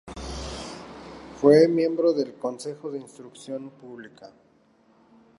[1.39, 4.31] Fue miembro del Consejo de Instrucción Pública.